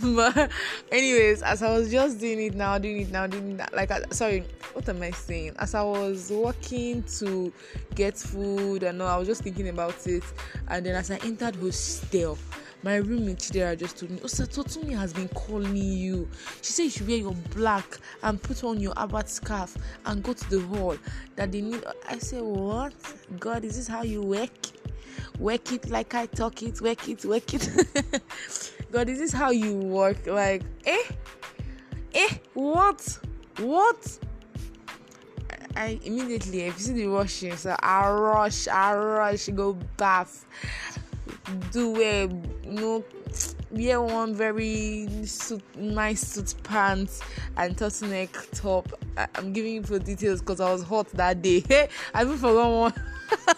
but 0.16 0.50
anyways 0.90 1.42
as 1.42 1.62
I 1.62 1.76
was 1.76 1.90
just 1.90 2.20
doing 2.20 2.40
it 2.40 2.54
now 2.54 2.78
doing 2.78 3.00
it 3.00 3.10
now 3.10 3.26
doing 3.26 3.56
that 3.56 3.74
like 3.74 3.90
I, 3.90 4.02
sorry 4.10 4.44
what 4.74 4.88
am 4.88 5.02
I 5.02 5.10
saying? 5.10 5.54
As 5.58 5.74
I 5.74 5.82
was 5.82 6.30
walking 6.30 7.02
to 7.18 7.52
get 7.94 8.16
food 8.16 8.82
and 8.82 9.02
all 9.02 9.08
I 9.08 9.16
was 9.16 9.28
just 9.28 9.42
thinking 9.42 9.68
about 9.68 10.06
it. 10.06 10.24
And 10.68 10.86
then 10.86 10.94
as 10.94 11.10
I 11.10 11.18
entered 11.18 11.56
hostel 11.56 12.38
my 12.82 12.96
roommate 12.96 13.38
Chidera 13.38 13.78
just 13.78 13.98
told 13.98 14.10
me, 14.10 14.18
Oh, 14.22 14.26
Totumi 14.26 14.96
has 14.96 15.12
been 15.12 15.28
calling 15.28 15.76
you. 15.76 16.28
She 16.62 16.72
said 16.72 16.82
you 16.84 16.90
should 16.90 17.08
wear 17.08 17.18
your 17.18 17.34
black 17.54 17.98
and 18.22 18.42
put 18.42 18.64
on 18.64 18.80
your 18.80 18.92
abat 18.94 19.28
scarf 19.28 19.76
and 20.06 20.22
go 20.22 20.32
to 20.32 20.50
the 20.50 20.60
hall. 20.60 20.96
That 21.36 21.52
they 21.52 21.60
need. 21.60 21.84
I 22.08 22.18
said, 22.18 22.42
What? 22.42 22.94
God, 23.38 23.64
is 23.64 23.76
this 23.76 23.86
how 23.86 24.02
you 24.02 24.22
work? 24.22 24.50
Work 25.38 25.72
it 25.72 25.90
like 25.90 26.14
I 26.14 26.26
talk 26.26 26.62
it, 26.62 26.80
work 26.80 27.08
it, 27.08 27.24
work 27.24 27.54
it. 27.54 28.22
God, 28.92 29.08
is 29.08 29.18
this 29.18 29.32
how 29.32 29.50
you 29.50 29.74
work? 29.74 30.26
Like, 30.26 30.62
eh? 30.84 31.02
Eh? 32.14 32.34
What? 32.54 33.18
What? 33.58 34.18
I 35.74 35.98
immediately, 36.04 36.62
if 36.62 36.78
you 36.78 36.84
see 36.84 36.92
the 36.92 37.06
rushing, 37.06 37.56
so 37.56 37.74
I 37.80 38.10
rush, 38.10 38.68
I 38.68 38.94
rush, 38.94 39.48
go 39.48 39.72
bath 39.96 40.44
do 41.70 42.00
a 42.00 42.28
you 42.64 42.80
know 42.80 43.04
wear 43.72 44.02
one 44.02 44.34
very 44.34 45.08
suit, 45.24 45.62
nice 45.76 46.20
suit 46.20 46.54
pants 46.62 47.20
and 47.56 47.76
turtleneck 47.76 48.30
top. 48.52 48.92
I, 49.16 49.26
am 49.34 49.52
giving 49.52 49.74
you 49.74 49.82
for 49.82 49.98
details 49.98 50.40
because 50.40 50.60
I 50.60 50.70
was 50.72 50.82
hot 50.82 51.08
that 51.10 51.42
day. 51.42 51.64
I 52.14 52.22
even 52.22 52.36
forgot 52.36 52.70
one. 52.70 52.94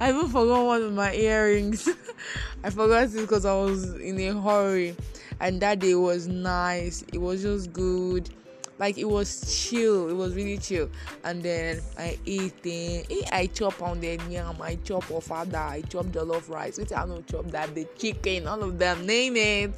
I 0.00 0.10
even 0.10 0.28
forgot 0.28 0.64
one 0.64 0.82
of 0.82 0.92
my 0.92 1.12
earrings. 1.14 1.88
I 2.64 2.70
forgot 2.70 3.04
it 3.04 3.12
because 3.14 3.44
I 3.44 3.54
was 3.54 3.94
in 3.94 4.20
a 4.20 4.40
hurry, 4.40 4.96
and 5.40 5.60
that 5.62 5.80
day 5.80 5.94
was 5.94 6.28
nice. 6.28 7.02
It 7.12 7.18
was 7.18 7.42
just 7.42 7.72
good 7.72 8.30
like 8.78 8.98
it 8.98 9.08
was 9.08 9.56
chill. 9.56 10.08
It 10.08 10.14
was 10.14 10.34
really 10.34 10.58
chill. 10.58 10.90
And 11.24 11.42
then 11.42 11.80
i 11.98 12.18
ate 12.26 12.62
then 12.62 13.04
i 13.32 13.46
chop 13.46 13.80
on 13.82 14.00
the 14.00 14.18
yam. 14.28 14.60
I 14.60 14.76
chop 14.76 15.04
ofada 15.04 15.54
i 15.54 15.82
chop 15.82 16.06
jollof 16.06 16.48
rice. 16.48 16.78
Which 16.78 16.92
i 16.92 17.06
don't 17.06 17.26
chop 17.26 17.46
that. 17.50 17.74
The 17.74 17.86
chicken 17.98 18.46
all 18.46 18.62
of 18.62 18.78
them. 18.78 19.06
Name 19.06 19.36
it. 19.36 19.74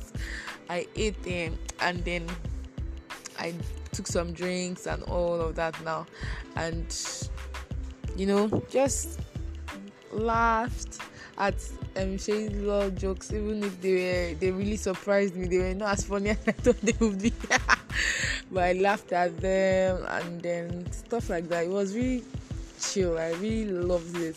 I 0.68 0.86
ate 0.96 1.22
them 1.22 1.58
and 1.80 2.04
then 2.04 2.26
i 3.38 3.54
took 3.92 4.06
some 4.06 4.32
drinks 4.32 4.86
and 4.86 5.02
all 5.04 5.40
of 5.40 5.54
that 5.56 5.82
now. 5.84 6.06
And 6.56 6.94
you 8.16 8.26
know 8.26 8.48
just 8.68 9.20
laughed 10.10 10.98
at 11.38 11.54
um 11.96 12.18
Shay's 12.18 12.50
little 12.50 12.90
jokes, 12.90 13.32
even 13.32 13.62
if 13.62 13.80
they 13.80 13.92
were 13.92 14.34
they 14.38 14.50
really 14.50 14.76
surprised 14.76 15.36
me. 15.36 15.46
They 15.46 15.58
were 15.58 15.74
not 15.74 15.98
as 15.98 16.04
funny 16.04 16.30
as 16.30 16.38
I 16.46 16.52
thought 16.52 16.80
they 16.80 16.94
would 16.98 17.22
be. 17.22 17.32
but 18.50 18.64
I 18.64 18.72
laughed 18.74 19.12
at 19.12 19.38
them 19.40 20.04
and 20.08 20.42
then 20.42 20.92
stuff 20.92 21.30
like 21.30 21.48
that. 21.48 21.64
It 21.64 21.70
was 21.70 21.94
really 21.94 22.24
chill. 22.80 23.18
I 23.18 23.30
really 23.32 23.66
loved 23.66 24.16
it. 24.16 24.36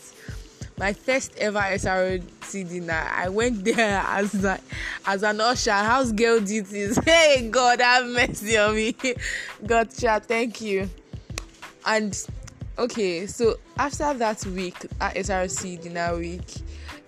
my 0.78 0.92
first 0.92 1.36
ever 1.38 1.60
SRC 1.60 2.68
dinner. 2.68 3.08
I 3.10 3.28
went 3.28 3.64
there 3.64 4.02
as 4.06 4.34
like 4.42 4.60
as 5.06 5.22
an 5.22 5.40
usher, 5.40 5.72
house 5.72 6.12
girl 6.12 6.40
duties. 6.40 6.98
Hey 7.04 7.48
God, 7.50 7.80
have 7.80 8.06
mercy 8.06 8.56
on 8.56 8.74
me. 8.74 8.96
Gotcha, 9.64 10.20
thank 10.24 10.60
you. 10.60 10.88
And 11.84 12.16
okay, 12.78 13.26
so 13.26 13.56
after 13.76 14.14
that 14.14 14.44
week 14.46 14.76
at 15.00 15.14
SRC 15.16 15.82
dinner 15.82 16.16
week, 16.16 16.50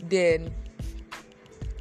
then 0.00 0.52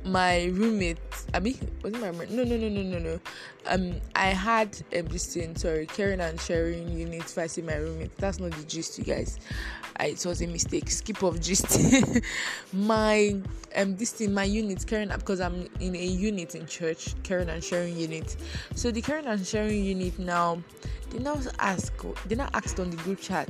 my 0.05 0.45
roommate 0.45 0.97
I 1.33 1.39
mean 1.39 1.57
was 1.81 1.93
it 1.93 1.99
my 2.01 2.07
roommate? 2.07 2.31
No 2.31 2.43
no 2.43 2.57
no 2.57 2.69
no 2.69 2.81
no 2.81 2.99
no. 2.99 3.19
Um 3.67 4.01
I 4.15 4.27
had 4.27 4.77
um, 4.97 5.05
this 5.07 5.33
thing, 5.33 5.55
sorry, 5.55 5.85
caring 5.85 6.19
and 6.19 6.39
sharing 6.39 6.97
unit 6.97 7.21
if 7.21 7.37
I 7.37 7.47
say 7.47 7.61
my 7.61 7.75
roommate. 7.75 8.15
That's 8.17 8.39
not 8.39 8.51
the 8.51 8.63
gist 8.63 8.97
you 8.97 9.03
guys. 9.05 9.39
I, 9.97 10.07
it 10.07 10.25
was 10.25 10.41
a 10.41 10.47
mistake. 10.47 10.89
Skip 10.89 11.23
of 11.23 11.39
gist. 11.41 11.79
my 12.73 13.35
um 13.75 13.95
this 13.95 14.11
thing, 14.11 14.33
my 14.33 14.43
unit 14.43 14.85
caring 14.85 15.11
up 15.11 15.19
because 15.19 15.39
I'm 15.39 15.67
in 15.79 15.95
a 15.95 16.05
unit 16.05 16.55
in 16.55 16.65
church, 16.65 17.13
caring 17.23 17.49
and 17.49 17.63
sharing 17.63 17.97
unit. 17.97 18.35
So 18.75 18.91
the 18.91 19.01
caring 19.01 19.25
and 19.25 19.45
sharing 19.45 19.83
unit 19.83 20.19
now 20.19 20.61
they 21.13 21.19
now 21.19 21.39
ask 21.59 21.93
they 22.27 22.35
now 22.35 22.49
asked 22.53 22.79
on 22.79 22.89
the 22.89 22.97
group 22.97 23.19
chat 23.19 23.49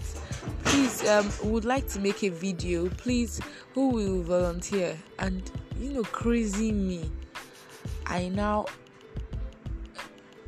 please 0.74 1.08
um 1.08 1.32
would 1.44 1.66
like 1.66 1.88
to 1.88 2.00
make 2.00 2.24
a 2.24 2.30
video 2.30 2.90
please 2.90 3.40
who 3.76 3.90
will 3.90 4.24
volunteer? 4.24 4.98
And 5.20 5.52
you 5.80 5.92
know 5.92 6.02
crazy 6.02 6.72
me. 6.72 7.12
I 8.08 8.30
now 8.30 8.66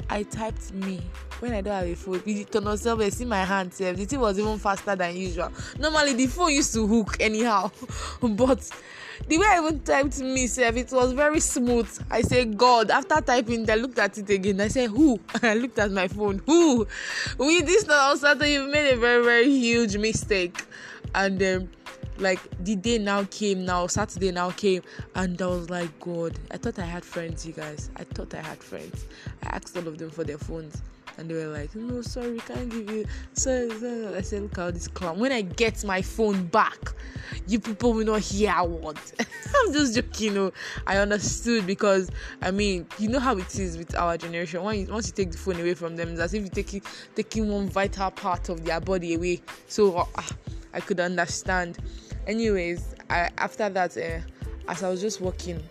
i 0.09 0.23
typed 0.23 0.73
me. 0.73 0.99
When 1.39 1.53
i 1.53 1.61
don't 1.61 1.73
have 1.75 1.87
a 1.87 1.93
phone 1.95 2.23
you 2.25 2.43
turn 2.43 2.63
yourself 2.63 3.01
and 3.01 3.13
see 3.13 3.25
my 3.25 3.43
hand 3.43 3.71
sef. 3.71 3.95
The 3.95 4.05
thing 4.05 4.19
was 4.19 4.39
even 4.39 4.57
faster 4.57 4.95
than 4.95 5.15
usual. 5.15 5.51
Normally 5.77 6.13
the 6.13 6.25
phone 6.25 6.53
used 6.53 6.73
to 6.73 6.87
hook 6.87 7.17
anyhow. 7.19 7.69
But 8.21 8.67
the 9.27 9.37
way 9.37 9.45
i 9.47 9.59
even 9.59 9.79
typed 9.79 10.19
me 10.19 10.47
sef 10.47 10.75
it 10.75 10.91
was 10.91 11.13
very 11.13 11.39
smooth. 11.39 11.89
I 12.09 12.21
say 12.21 12.45
god 12.45 12.91
after 12.91 13.21
typing 13.21 13.69
i 13.69 13.75
looked 13.75 13.99
at 13.99 14.17
it 14.17 14.29
again. 14.29 14.61
I 14.61 14.67
said 14.67 14.89
who? 14.89 15.19
I 15.41 15.55
looked 15.55 15.79
at 15.79 15.91
my 15.91 16.07
phone. 16.07 16.41
Who? 16.45 16.87
With 17.37 17.65
this 17.65 17.87
now 17.87 18.15
suddenly 18.15 18.53
you 18.53 18.67
made 18.67 18.91
a 18.91 18.97
very 18.97 19.23
very 19.23 19.49
huge 19.49 19.97
mistake. 19.97 20.63
And 21.13 21.41
um, 21.41 21.69
like 22.17 22.39
the 22.63 22.75
day 22.75 22.97
now 22.97 23.25
came 23.25 23.65
now 23.65 23.87
saturday 23.87 24.31
now 24.31 24.49
came 24.51 24.81
and 25.15 25.41
i 25.41 25.45
was 25.45 25.69
like 25.69 25.99
god. 25.99 26.33
I 26.51 26.57
thought 26.57 26.79
i 26.79 26.85
had 26.85 27.03
friends 27.03 27.45
you 27.45 27.53
guys. 27.53 27.89
I 27.95 28.03
thought 28.03 28.33
i 28.33 28.41
had 28.41 28.57
friends. 28.57 29.05
I 29.43 29.55
asked 29.55 29.77
all 29.77 29.87
of 29.87 29.97
them 29.97 30.09
for 30.09 30.23
their 30.23 30.37
phones 30.37 30.81
and 31.17 31.29
they 31.29 31.33
were 31.33 31.47
like 31.47 31.73
no 31.75 32.01
sorry 32.01 32.39
can't 32.39 32.69
give 32.69 32.89
you 32.89 33.05
so, 33.33 33.69
i 34.15 34.21
said 34.21 34.41
look 34.41 34.73
this 34.73 34.87
clown 34.87 35.19
when 35.19 35.31
i 35.31 35.41
get 35.41 35.83
my 35.83 36.01
phone 36.01 36.45
back 36.47 36.93
you 37.47 37.59
people 37.59 37.93
will 37.93 38.05
not 38.05 38.21
hear 38.21 38.53
what 38.53 38.97
i'm 39.19 39.73
just 39.73 39.95
joking 39.95 40.27
you 40.27 40.33
know 40.33 40.51
i 40.87 40.97
understood 40.97 41.65
because 41.65 42.09
i 42.41 42.51
mean 42.51 42.85
you 42.99 43.09
know 43.09 43.19
how 43.19 43.37
it 43.37 43.59
is 43.59 43.77
with 43.77 43.95
our 43.95 44.17
generation. 44.17 44.61
You, 44.61 44.87
once 44.91 45.07
you 45.07 45.13
take 45.13 45.31
the 45.31 45.37
phone 45.37 45.59
away 45.59 45.73
from 45.73 45.95
them 45.95 46.09
it's 46.09 46.19
as 46.19 46.33
if 46.33 46.43
you 46.43 46.49
take 46.49 46.83
taking 47.15 47.49
one 47.51 47.69
vital 47.69 48.11
part 48.11 48.49
of 48.49 48.65
their 48.65 48.79
body 48.79 49.13
away. 49.13 49.41
So 49.67 49.97
uh, 49.97 50.21
i 50.73 50.79
could 50.79 50.99
understand. 50.99 51.77
Anyways 52.27 52.95
I, 53.09 53.29
after 53.37 53.69
that 53.69 53.97
uh, 53.97 54.19
as 54.67 54.83
i 54.83 54.89
was 54.89 55.01
just 55.01 55.21
walking 55.21 55.61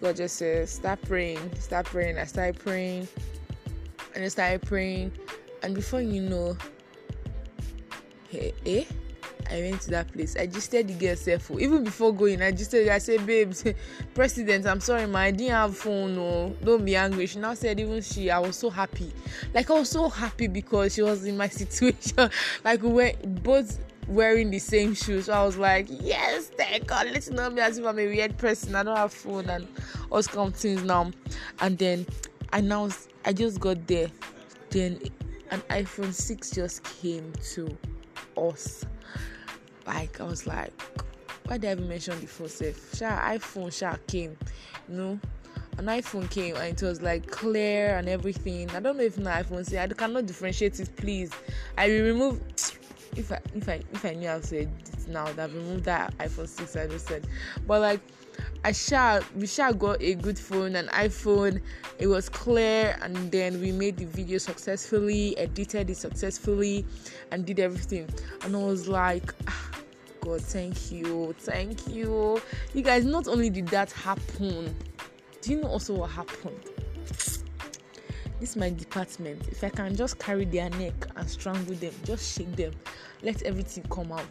god 0.00 0.16
just 0.16 0.36
said 0.36 0.68
start 0.68 1.00
praying 1.02 1.38
start 1.58 1.86
praying. 1.86 2.18
I 2.18 2.24
started 2.24 2.58
praying 2.58 3.08
and 4.14 4.24
i 4.24 4.28
started 4.28 4.62
praying 4.62 5.12
and 5.62 5.74
before 5.74 6.00
you 6.00 6.22
know 6.22 6.56
hey 8.28 8.52
eh 8.66 8.84
I 9.50 9.60
went 9.60 9.82
to 9.82 9.90
that 9.90 10.10
place. 10.12 10.36
I 10.36 10.46
just 10.46 10.70
said 10.70 10.88
the 10.88 10.94
girl 10.94 11.14
self. 11.14 11.50
Even 11.50 11.84
before 11.84 12.12
going, 12.14 12.40
I 12.42 12.52
just 12.52 12.70
said 12.70 12.88
I 12.88 12.98
said, 12.98 13.26
babes, 13.26 13.64
president, 14.14 14.66
I'm 14.66 14.80
sorry, 14.80 15.06
man, 15.06 15.16
I 15.16 15.30
didn't 15.30 15.52
have 15.52 15.76
phone. 15.76 16.16
No, 16.16 16.56
don't 16.64 16.84
be 16.84 16.96
angry. 16.96 17.26
She 17.26 17.38
now 17.38 17.54
said 17.54 17.78
even 17.78 18.00
she, 18.00 18.30
I 18.30 18.38
was 18.38 18.56
so 18.56 18.70
happy. 18.70 19.12
Like 19.52 19.70
I 19.70 19.74
was 19.74 19.90
so 19.90 20.08
happy 20.08 20.46
because 20.46 20.94
she 20.94 21.02
was 21.02 21.24
in 21.24 21.36
my 21.36 21.48
situation. 21.50 22.30
like 22.64 22.82
we 22.82 22.88
were 22.88 23.12
both 23.24 23.78
wearing 24.08 24.50
the 24.50 24.58
same 24.58 24.94
shoes. 24.94 25.26
So 25.26 25.34
I 25.34 25.44
was 25.44 25.56
like, 25.56 25.86
yes, 25.88 26.48
thank 26.48 26.86
God. 26.86 27.08
Let's 27.12 27.30
not 27.30 27.52
me 27.52 27.60
as 27.60 27.78
if 27.78 27.84
I'm 27.84 27.98
a 27.98 28.06
weird 28.06 28.38
person. 28.38 28.74
I 28.74 28.82
don't 28.82 28.96
have 28.96 29.12
phone 29.12 29.50
and 29.50 29.68
all 30.10 30.18
of 30.18 30.56
things 30.56 30.82
now. 30.82 31.10
And 31.60 31.76
then 31.76 32.06
I 32.52 32.60
now 32.60 32.90
I 33.24 33.32
just 33.32 33.60
got 33.60 33.86
there. 33.86 34.08
Then 34.70 35.00
an 35.50 35.60
iPhone 35.70 36.12
6 36.12 36.50
just 36.50 36.84
came 36.84 37.32
to 37.54 37.76
us. 38.36 38.84
Like 39.86 40.20
I 40.20 40.24
was 40.24 40.46
like, 40.46 40.72
why 41.46 41.58
did 41.58 41.68
I 41.68 41.72
even 41.72 41.88
mention 41.88 42.20
the 42.20 42.26
phone 42.26 42.48
safe? 42.48 42.94
Sha 42.94 43.18
iPhone 43.20 43.72
Sha 43.72 43.96
came, 44.06 44.36
you 44.88 44.94
know. 44.96 45.20
An 45.78 45.86
iPhone 45.86 46.30
came 46.30 46.54
and 46.56 46.74
it 46.74 46.82
was 46.82 47.00
like 47.00 47.30
clear 47.30 47.96
and 47.96 48.08
everything. 48.08 48.70
I 48.70 48.80
don't 48.80 48.98
know 48.98 49.04
if 49.04 49.16
an 49.16 49.24
iPhone 49.24 49.64
say 49.64 49.82
I 49.82 49.88
cannot 49.88 50.26
differentiate 50.26 50.78
it, 50.78 50.94
please. 50.96 51.30
I 51.78 51.88
will 51.88 52.02
remove 52.02 52.40
if 53.16 53.32
I 53.32 53.40
if 53.54 53.68
I 53.68 53.80
if 53.92 54.04
I 54.04 54.12
knew 54.12 54.28
I 54.28 54.36
would 54.36 54.44
say 54.44 54.58
it 54.60 55.08
now 55.08 55.24
that 55.24 55.38
I've 55.38 55.54
removed 55.54 55.84
that 55.84 56.16
iPhone 56.18 56.48
6 56.48 56.76
I 56.76 56.86
just 56.86 57.06
said. 57.06 57.26
But 57.66 57.80
like 57.80 58.00
I 58.64 58.70
shall 58.70 59.22
we 59.34 59.48
shall 59.48 59.74
got 59.74 60.00
a 60.00 60.14
good 60.14 60.38
phone, 60.38 60.76
an 60.76 60.86
iPhone. 60.88 61.60
It 61.98 62.06
was 62.06 62.28
clear 62.28 62.96
and 63.02 63.16
then 63.32 63.60
we 63.60 63.72
made 63.72 63.96
the 63.96 64.04
video 64.04 64.38
successfully, 64.38 65.36
edited 65.36 65.90
it 65.90 65.96
successfully 65.96 66.86
and 67.32 67.44
did 67.44 67.58
everything. 67.58 68.08
And 68.42 68.54
I 68.54 68.60
was 68.60 68.86
like 68.86 69.34
ah, 69.48 69.70
God, 70.20 70.40
thank 70.42 70.92
you, 70.92 71.34
thank 71.40 71.88
you. 71.88 72.40
You 72.72 72.82
guys, 72.82 73.04
not 73.04 73.26
only 73.26 73.50
did 73.50 73.66
that 73.68 73.90
happen, 73.90 74.76
do 75.40 75.50
you 75.50 75.60
know 75.60 75.68
also 75.68 75.94
what 75.94 76.10
happened? 76.10 76.81
This 78.42 78.50
is 78.50 78.56
my 78.56 78.70
department 78.70 79.40
if 79.52 79.62
i 79.62 79.68
can 79.68 79.94
just 79.94 80.18
carry 80.18 80.44
their 80.44 80.68
neck 80.70 81.06
and 81.14 81.30
strangle 81.30 81.76
them 81.76 81.94
just 82.02 82.36
shake 82.36 82.50
them 82.56 82.72
let 83.22 83.40
everything 83.42 83.84
come 83.88 84.10
out. 84.10 84.26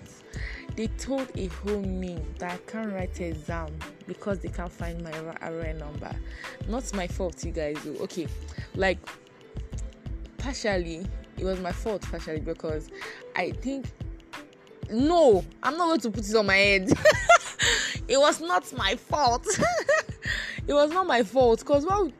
They 0.75 0.87
told 0.87 1.31
a 1.37 1.47
whole 1.47 1.81
me 1.81 2.19
that 2.39 2.51
i 2.51 2.57
can't 2.69 2.91
write 2.91 3.21
exam 3.21 3.69
because 4.07 4.39
they 4.39 4.49
can't 4.49 4.69
find 4.71 5.01
my 5.01 5.11
RN 5.47 5.77
number. 5.77 6.13
Not 6.67 6.93
my 6.93 7.07
fault 7.07 7.41
you 7.45 7.53
guys 7.53 7.77
though 7.85 8.03
okay. 8.03 8.27
Like 8.75 8.99
partially 10.37 11.07
it 11.37 11.45
was 11.45 11.61
my 11.61 11.71
fault 11.71 12.01
partially 12.01 12.41
because 12.41 12.89
i 13.37 13.51
think 13.51 13.85
no 14.89 15.45
i'm 15.63 15.77
not 15.77 15.87
going 15.87 15.99
to 16.01 16.11
put 16.11 16.29
it 16.29 16.35
on 16.35 16.47
my 16.47 16.57
head. 16.57 16.91
It 18.07 18.19
was 18.19 18.41
not 18.41 18.73
my 18.73 18.97
fault. 18.97 19.47
It 20.67 20.73
was 20.73 20.91
not 20.91 21.07
my 21.07 21.23
fault 21.23 21.59
because 21.59 21.85
well 21.85 22.11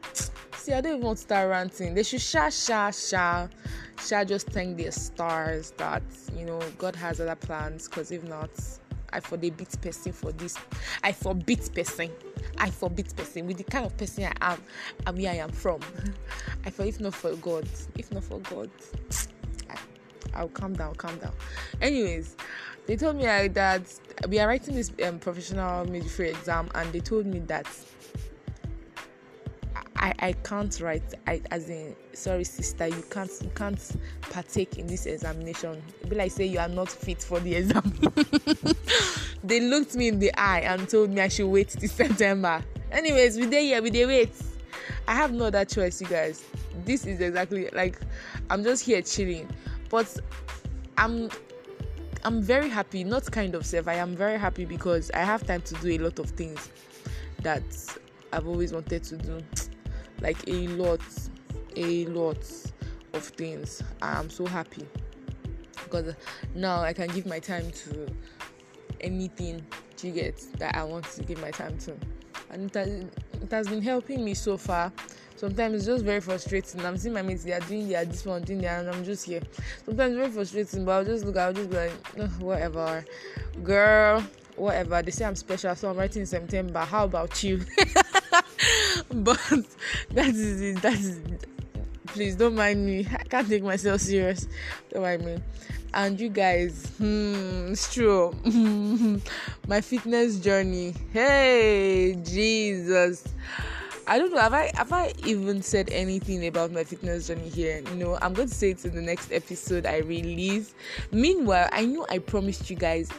See, 0.62 0.72
I 0.72 0.80
don't 0.80 0.92
even 0.92 1.04
want 1.04 1.18
to 1.18 1.24
start 1.24 1.50
ranting. 1.50 1.92
They 1.92 2.04
should 2.04 2.20
sha 2.20 2.48
sha 2.48 2.92
sha 2.92 3.48
sha 3.98 4.22
just 4.22 4.46
thank 4.50 4.76
their 4.76 4.92
stars 4.92 5.72
that 5.76 6.04
you 6.36 6.44
know 6.44 6.60
God 6.78 6.94
has 6.94 7.20
other 7.20 7.34
plans. 7.34 7.88
Cause 7.88 8.12
if 8.12 8.22
not, 8.22 8.48
I 9.12 9.18
forbid 9.18 9.58
person 9.58 10.12
for 10.12 10.30
this. 10.30 10.56
I 11.02 11.10
forbid 11.10 11.68
person. 11.74 12.12
I 12.58 12.70
forbid 12.70 13.12
person 13.16 13.48
with 13.48 13.56
the 13.58 13.64
kind 13.64 13.86
of 13.86 13.96
person 13.96 14.22
I 14.40 14.52
am 14.52 14.62
and 15.04 15.18
where 15.18 15.32
I 15.32 15.36
am 15.38 15.50
from. 15.50 15.80
I 16.64 16.70
for 16.70 16.84
if 16.84 17.00
not 17.00 17.16
for 17.16 17.34
God, 17.34 17.68
if 17.96 18.12
not 18.12 18.22
for 18.22 18.38
God, 18.38 18.70
I, 19.68 19.74
I'll 20.32 20.48
calm 20.50 20.74
down, 20.74 20.94
calm 20.94 21.18
down. 21.18 21.32
Anyways, 21.80 22.36
they 22.86 22.94
told 22.94 23.16
me 23.16 23.24
that 23.24 23.82
we 24.28 24.38
are 24.38 24.46
writing 24.46 24.76
this 24.76 24.92
um, 25.04 25.18
professional 25.18 25.86
midwifery 25.86 26.30
exam, 26.30 26.70
and 26.76 26.92
they 26.92 27.00
told 27.00 27.26
me 27.26 27.40
that 27.40 27.66
I, 30.02 30.12
I 30.18 30.32
can't 30.32 30.80
write 30.80 31.14
I 31.28 31.40
as 31.52 31.70
in 31.70 31.94
sorry 32.12 32.42
sister 32.42 32.88
you 32.88 33.04
can't 33.08 33.30
you 33.40 33.50
can't 33.54 33.96
partake 34.20 34.76
in 34.76 34.88
this 34.88 35.06
examination. 35.06 35.80
It 36.02 36.10
be 36.10 36.16
like 36.16 36.32
say 36.32 36.44
you 36.44 36.58
are 36.58 36.68
not 36.68 36.88
fit 36.88 37.22
for 37.22 37.38
the 37.38 37.54
exam. 37.56 37.92
They 39.44 39.60
looked 39.60 39.94
me 39.94 40.08
in 40.08 40.18
the 40.18 40.32
eye 40.34 40.60
and 40.60 40.88
told 40.88 41.10
me 41.10 41.20
I 41.20 41.28
should 41.28 41.46
wait 41.46 41.68
till 41.68 41.88
September. 41.88 42.64
Anyways 42.90 43.36
we 43.38 43.46
dey 43.46 43.64
here 43.66 43.80
we 43.80 43.90
dey 43.90 44.04
wait. 44.04 44.34
I 45.06 45.14
have 45.14 45.32
no 45.32 45.44
other 45.44 45.64
choice 45.64 46.00
you 46.00 46.08
guys. 46.08 46.44
This 46.84 47.06
is 47.06 47.20
exactly 47.20 47.68
like 47.72 48.00
I'm 48.50 48.64
just 48.64 48.84
here 48.84 49.02
chilling. 49.02 49.48
But 49.88 50.18
I'm 50.98 51.30
I'm 52.24 52.42
very 52.42 52.68
happy 52.68 53.04
not 53.04 53.30
kind 53.30 53.54
of 53.54 53.64
self 53.64 53.86
I 53.86 53.94
am 53.94 54.16
very 54.16 54.38
happy 54.38 54.64
because 54.64 55.12
I 55.12 55.20
have 55.20 55.46
time 55.46 55.62
to 55.62 55.74
do 55.74 55.90
a 55.90 55.98
lot 55.98 56.18
of 56.18 56.30
things 56.30 56.70
that 57.42 57.62
I've 58.32 58.48
always 58.48 58.72
wanted 58.72 59.04
to 59.04 59.16
do 59.16 59.40
like 60.22 60.38
a 60.48 60.68
lot 60.68 61.00
a 61.76 62.06
lot 62.06 62.38
of 63.12 63.22
things. 63.22 63.82
I'm 64.00 64.30
so 64.30 64.46
happy. 64.46 64.86
Because 65.84 66.14
now 66.54 66.80
i 66.80 66.92
can 66.92 67.08
give 67.08 67.26
my 67.26 67.38
time 67.38 67.70
to 67.70 68.06
anything 69.00 69.62
you 70.02 70.10
get 70.12 70.44
that 70.58 70.74
i 70.74 70.82
want 70.82 71.04
to 71.04 71.22
give 71.22 71.40
my 71.40 71.50
time 71.50 71.76
to. 71.78 71.94
And 72.50 72.74
it 72.74 73.08
has, 73.50 73.68
been 73.68 73.80
helping 73.80 74.24
me 74.24 74.34
so 74.34 74.56
far. 74.56 74.92
Sometimes 75.36 75.74
it's 75.74 75.86
just 75.86 76.04
very 76.04 76.20
frustrating. 76.20 76.84
I'm 76.84 76.98
seeing 76.98 77.14
my 77.14 77.22
mates 77.22 77.44
they 77.44 77.52
are 77.52 77.60
doing 77.60 77.88
their 77.88 78.04
this 78.04 78.26
one 78.26 78.42
doing 78.42 78.60
their 78.60 78.78
and 78.80 78.90
i'm 78.90 79.04
just 79.04 79.24
here. 79.24 79.42
Sometimes 79.84 80.14
very 80.14 80.30
frustrating 80.30 80.84
but 80.84 80.92
i'll 80.92 81.04
just 81.04 81.24
look 81.24 81.36
i'll 81.36 81.52
just 81.52 81.70
be 81.70 81.76
like 81.76 81.92
whatever. 82.40 83.04
Girl, 83.62 84.24
whatever. 84.56 85.02
They 85.02 85.10
say 85.10 85.24
I'm 85.24 85.36
special, 85.36 85.74
so 85.74 85.90
I'm 85.90 85.96
writing 85.96 86.20
in 86.20 86.26
September. 86.26 86.80
How 86.80 87.04
about 87.04 87.42
you? 87.42 87.60
but 89.24 89.38
that 90.10 90.28
is 90.28 90.60
it. 90.62 90.82
That 90.82 90.94
is. 90.94 91.20
Please 92.06 92.34
don't 92.34 92.54
mind 92.54 92.84
me. 92.84 93.06
I 93.12 93.24
can't 93.24 93.46
take 93.48 93.62
myself 93.62 94.00
serious. 94.00 94.48
Don't 94.90 95.02
mind 95.02 95.24
me. 95.24 95.38
And 95.94 96.18
you 96.18 96.30
guys, 96.30 96.86
hmm, 96.96 97.72
it's 97.72 97.92
true. 97.92 98.32
My 99.68 99.82
fitness 99.82 100.38
journey. 100.38 100.94
Hey, 101.12 102.18
Jesus. 102.24 103.24
I 104.06 104.18
don't 104.18 104.32
know. 104.32 104.40
Have 104.40 104.54
I 104.54 104.72
have 104.74 104.92
I 104.92 105.12
even 105.26 105.60
said 105.60 105.90
anything 105.90 106.46
about 106.46 106.72
my 106.72 106.82
fitness 106.82 107.28
journey 107.28 107.48
here? 107.48 107.82
No, 107.94 108.18
I'm 108.20 108.32
going 108.34 108.48
to 108.48 108.54
say 108.54 108.70
it 108.70 108.84
in 108.84 108.96
the 108.96 109.00
next 109.00 109.30
episode 109.30 109.86
I 109.86 109.98
release. 109.98 110.74
Meanwhile, 111.12 111.68
I 111.70 111.84
know 111.84 112.04
I 112.10 112.18
promised 112.18 112.68
you 112.68 112.74
guys 112.74 113.10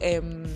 um 0.00 0.46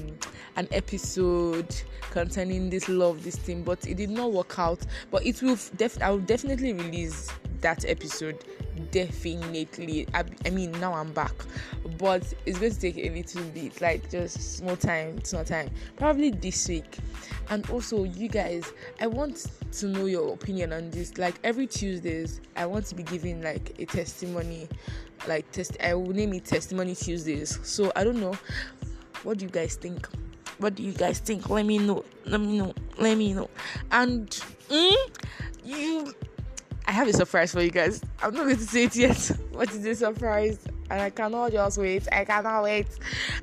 an 0.56 0.68
episode 0.72 1.74
concerning 2.10 2.68
this 2.68 2.88
love 2.88 3.24
this 3.24 3.36
thing 3.36 3.62
but 3.62 3.86
it 3.86 3.96
did 3.96 4.10
not 4.10 4.32
work 4.32 4.58
out. 4.58 4.80
But 5.10 5.24
it 5.24 5.40
will 5.42 5.58
def 5.76 6.00
i 6.02 6.10
will 6.10 6.18
definitely 6.18 6.72
release 6.74 7.30
that 7.62 7.84
episode 7.86 8.44
definitely. 8.90 10.06
I, 10.12 10.24
I 10.44 10.50
mean 10.50 10.72
now 10.72 10.92
i'm 10.92 11.12
back. 11.12 11.32
But 11.98 12.32
it's 12.44 12.58
going 12.58 12.72
to 12.72 12.80
take 12.80 12.98
a 12.98 13.10
little 13.10 13.42
bit 13.44 13.80
like 13.80 14.10
just 14.10 14.62
more 14.62 14.76
time 14.76 15.24
small 15.24 15.44
time. 15.44 15.70
Probably 15.96 16.30
this 16.30 16.68
week. 16.68 16.98
And 17.48 17.68
also 17.70 18.04
you 18.04 18.28
guys 18.28 18.72
i 19.00 19.06
want 19.06 19.46
to 19.72 19.86
know 19.86 20.04
your 20.04 20.34
opinion 20.34 20.72
on 20.72 20.90
this. 20.90 21.16
Like 21.16 21.36
every 21.44 21.66
tuesdays 21.66 22.40
i 22.56 22.66
want 22.66 22.86
to 22.86 22.94
be 22.94 23.02
giving 23.04 23.40
like 23.42 23.74
a 23.78 23.86
testimony 23.86 24.68
like 25.28 25.50
test 25.52 25.76
i 25.80 25.94
will 25.94 26.12
name 26.12 26.34
it 26.34 26.44
testimony 26.44 26.94
tuesdays. 26.94 27.58
So 27.62 27.90
i 27.96 28.04
don't 28.04 28.20
know. 28.20 28.36
What 29.22 29.38
do 29.38 29.44
you 29.44 29.50
guys 29.50 29.76
think 29.76 30.08
what 30.62 30.76
do 30.76 30.82
you 30.82 30.92
guys 30.92 31.18
think? 31.18 31.50
Let 31.50 31.66
me 31.66 31.78
know. 31.78 32.04
Let 32.24 32.40
me 32.40 32.58
know. 32.58 32.72
Let 32.98 33.18
me 33.18 33.32
know. 33.34 33.50
And 33.90 34.28
mm, 34.68 34.94
you 35.64 36.14
i 36.86 36.90
have 36.90 37.06
a 37.08 37.12
surprise 37.12 37.52
for 37.52 37.62
you 37.62 37.70
guys. 37.70 38.02
I'm 38.22 38.34
not 38.34 38.44
going 38.44 38.56
to 38.56 38.62
say 38.62 38.84
it 38.84 38.96
yet 38.96 39.18
what 39.52 39.70
is 39.70 39.82
the 39.82 39.94
surprise. 39.94 40.58
And 40.90 41.00
i 41.00 41.10
cannot 41.10 41.52
just 41.52 41.78
wait. 41.78 42.06
I 42.12 42.24
cannot 42.24 42.64
wait. 42.64 42.86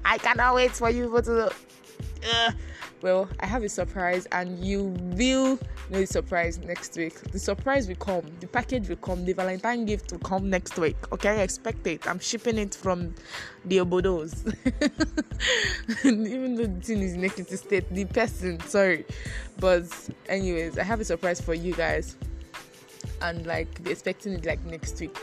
I 0.05 0.17
cannot 0.17 0.55
wait 0.55 0.71
for 0.71 0.89
you 0.89 1.09
to 1.21 1.47
uh, 1.47 2.51
well, 3.01 3.29
I 3.39 3.45
have 3.45 3.63
a 3.63 3.69
surprise, 3.69 4.27
and 4.31 4.63
you 4.63 4.85
will 5.15 5.57
know 5.89 5.99
the 5.99 6.05
surprise 6.05 6.57
next 6.59 6.95
week. 6.97 7.13
The 7.31 7.39
surprise 7.39 7.87
will 7.87 7.95
come, 7.95 8.23
the 8.39 8.47
package 8.47 8.89
will 8.89 8.97
come, 8.97 9.25
the 9.25 9.33
Valentine 9.33 9.85
gift 9.85 10.11
will 10.11 10.19
come 10.19 10.49
next 10.49 10.77
week. 10.77 10.97
Okay, 11.13 11.29
I 11.29 11.41
expect 11.41 11.87
it. 11.87 12.07
I'm 12.07 12.19
shipping 12.19 12.57
it 12.57 12.75
from 12.75 13.15
the 13.65 13.77
Obodos. 13.77 14.45
Even 16.05 16.55
though 16.55 16.67
the 16.67 16.81
thing 16.81 17.01
is 17.01 17.13
in 17.13 17.45
to 17.45 17.57
State, 17.57 17.89
the 17.93 18.05
person, 18.05 18.59
sorry. 18.61 19.05
But, 19.59 19.85
anyways, 20.27 20.77
I 20.77 20.83
have 20.83 20.99
a 20.99 21.05
surprise 21.05 21.39
for 21.39 21.53
you 21.53 21.73
guys, 21.73 22.17
and 23.21 23.45
like, 23.45 23.81
be 23.83 23.91
expecting 23.91 24.33
it 24.33 24.45
like 24.45 24.63
next 24.65 24.99
week. 24.99 25.17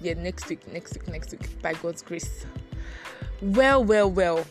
Yeah, 0.00 0.14
next 0.14 0.48
week, 0.48 0.60
next 0.72 0.94
week, 0.94 1.08
next 1.08 1.32
week, 1.32 1.62
by 1.62 1.72
God's 1.74 2.02
grace. 2.02 2.46
Well, 3.40 3.82
well, 3.82 4.10
well 4.10 4.44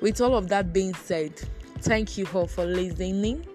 with 0.00 0.20
all 0.20 0.36
of 0.36 0.48
that 0.48 0.72
being 0.72 0.94
said, 0.94 1.32
thank 1.80 2.18
you 2.18 2.26
all 2.34 2.46
for 2.46 2.64
listening. 2.64 3.46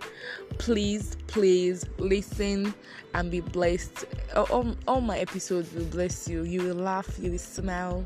Please, 0.57 1.17
please 1.27 1.85
listen 1.97 2.73
and 3.13 3.31
be 3.31 3.41
blessed. 3.41 4.05
All, 4.35 4.75
all 4.87 5.01
my 5.01 5.19
episodes 5.19 5.73
will 5.73 5.85
bless 5.85 6.27
you. 6.27 6.43
You 6.43 6.63
will 6.63 6.75
laugh, 6.75 7.17
you 7.19 7.31
will 7.31 7.37
smile, 7.37 8.05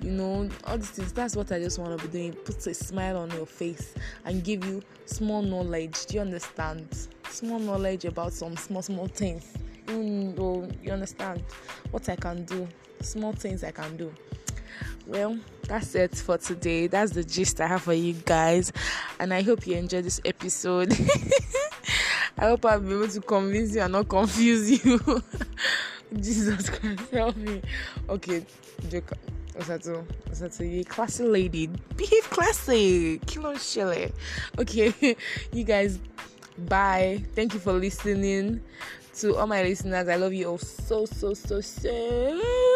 you 0.00 0.10
know, 0.10 0.48
all 0.64 0.78
these 0.78 0.90
things. 0.90 1.12
That's 1.12 1.36
what 1.36 1.50
I 1.52 1.58
just 1.58 1.78
want 1.78 1.98
to 1.98 2.06
be 2.06 2.12
doing. 2.12 2.32
Put 2.32 2.66
a 2.66 2.74
smile 2.74 3.16
on 3.18 3.30
your 3.32 3.46
face 3.46 3.94
and 4.24 4.42
give 4.44 4.64
you 4.64 4.82
small 5.06 5.42
knowledge. 5.42 6.06
Do 6.06 6.16
you 6.16 6.20
understand? 6.20 7.08
Small 7.30 7.58
knowledge 7.58 8.04
about 8.04 8.32
some 8.32 8.56
small, 8.56 8.82
small 8.82 9.06
things. 9.06 9.52
Even 9.88 10.34
though 10.34 10.68
you 10.82 10.92
understand 10.92 11.42
what 11.90 12.08
I 12.08 12.16
can 12.16 12.44
do, 12.44 12.68
small 13.00 13.32
things 13.32 13.64
I 13.64 13.70
can 13.70 13.96
do 13.96 14.12
well, 15.08 15.38
that's 15.62 15.94
it 15.94 16.14
for 16.14 16.36
today. 16.36 16.86
That's 16.86 17.12
the 17.12 17.24
gist 17.24 17.60
I 17.60 17.66
have 17.66 17.82
for 17.82 17.94
you 17.94 18.12
guys, 18.12 18.72
and 19.18 19.32
I 19.32 19.42
hope 19.42 19.66
you 19.66 19.74
enjoyed 19.76 20.04
this 20.04 20.20
episode. 20.24 20.92
I 22.38 22.46
hope 22.46 22.64
I'll 22.66 22.78
be 22.78 22.94
able 22.94 23.08
to 23.08 23.20
convince 23.20 23.74
you 23.74 23.80
and 23.80 23.92
not 23.92 24.08
confuse 24.08 24.84
you. 24.84 25.22
Jesus 26.20 26.68
Christ, 26.68 27.10
help 27.10 27.36
me. 27.36 27.62
Okay, 28.08 28.44
joke. 28.88 29.12
Osato, 29.58 30.04
Osato, 30.30 30.70
you 30.70 30.84
classy 30.84 31.24
lady. 31.24 31.66
Behave 31.96 32.30
classy. 32.30 33.18
Kilo 33.26 33.54
Shele. 33.54 34.12
Okay, 34.58 34.94
you 35.52 35.64
guys, 35.64 35.98
bye. 36.56 37.24
Thank 37.34 37.54
you 37.54 37.60
for 37.60 37.72
listening. 37.72 38.60
To 39.16 39.36
all 39.36 39.48
my 39.48 39.62
listeners, 39.62 40.06
I 40.06 40.14
love 40.14 40.32
you 40.32 40.50
all 40.50 40.58
so, 40.58 41.04
so, 41.06 41.34
so, 41.34 41.60
so 41.60 42.74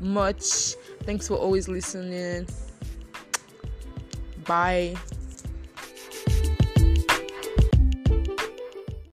much. 0.00 0.74
Thanks 1.04 1.28
for 1.28 1.34
always 1.34 1.68
listening. 1.68 2.46
Bye. 4.46 4.96